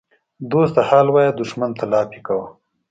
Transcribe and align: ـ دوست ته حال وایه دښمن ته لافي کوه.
ـ 0.25 0.49
دوست 0.51 0.73
ته 0.75 0.81
حال 0.89 1.07
وایه 1.11 1.31
دښمن 1.39 1.71
ته 1.77 1.85
لافي 1.91 2.19
کوه. 2.27 2.47